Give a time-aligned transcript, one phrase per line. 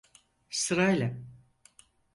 [0.49, 1.17] Sırayla.